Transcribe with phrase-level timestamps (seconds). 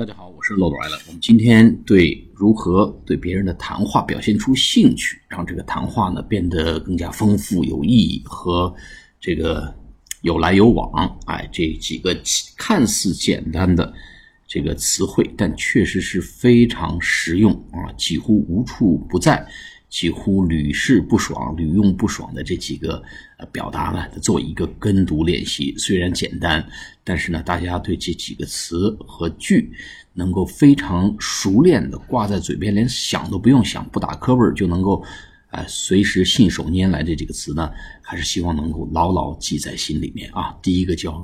[0.00, 0.96] 大家好，我是漏斗来了。
[1.08, 8.74] 我们今天对如何对别人的谈话表现出兴趣，让这个谈话呢变得更加丰富、有意义和
[9.20, 9.74] 这个
[10.22, 10.90] 有来有往。
[11.26, 12.18] 哎，这几个
[12.56, 13.92] 看似简单的
[14.48, 19.46] 这个词汇，但确实是非常实用啊，几乎无处不在。
[19.90, 23.02] 几乎屡试不爽、屡用不爽的这几个
[23.38, 25.74] 呃表达呢，做一个跟读练习。
[25.76, 26.64] 虽然简单，
[27.02, 29.72] 但是呢，大家对这几个词和句
[30.14, 35.04] 能够非常熟练的挂在嘴边，连想都不用想，不打磕巴就能够，
[35.50, 40.56] 呃，随时信手拈来这几个词呢，还是希望能够牢牢记在心里面啊。
[40.62, 41.14] 第一个叫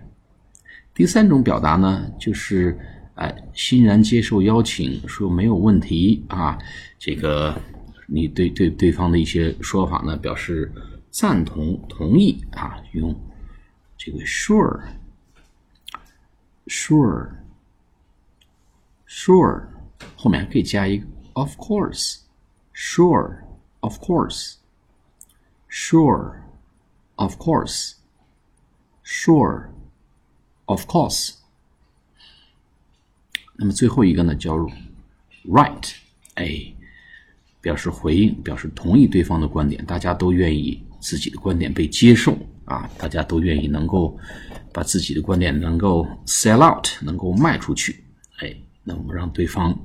[0.94, 2.78] 第三种表达呢，就是
[3.16, 6.56] 哎，欣然接受邀请，说没有问题啊，
[6.98, 7.60] 这个。
[8.06, 10.72] 你对对对方的一些说法呢表示
[11.10, 13.14] 赞同同意啊，用
[13.98, 14.80] 这个 sure
[16.66, 17.30] sure
[19.08, 19.66] sure
[20.16, 22.20] 后面还可以加一个 of course
[22.72, 23.38] sure
[23.80, 24.56] of course
[25.68, 26.42] sure
[27.16, 27.94] of course
[29.04, 29.70] sure
[30.66, 31.36] of course
[33.54, 34.54] 那么最后一个呢叫
[35.44, 35.96] right
[36.34, 36.75] a。
[37.66, 44.16] 表示回应，表示同意对方的观点，大家都愿意自己的观点被接受啊，大家都愿意能够
[44.72, 48.04] 把自己的观点能够 sell out，能够卖出去，
[48.38, 49.76] 哎，那我们让对方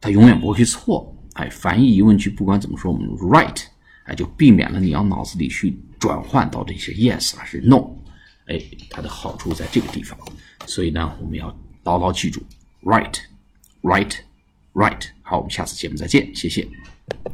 [0.00, 1.14] 它永远不会错。
[1.40, 3.62] 哎，反义疑问句不管怎么说，我们 right，
[4.04, 7.96] 哎，就避免了你要脑子里去转换到这些 yes 还是 no，
[8.44, 10.18] 哎，它的好处在这个地方。
[10.66, 12.42] 所以呢，我们要牢牢记住
[12.82, 15.02] right，right，right。
[15.22, 16.68] 好，我们下次节目再见，谢谢。